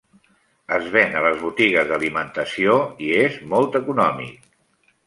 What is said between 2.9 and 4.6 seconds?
i és molt econòmic.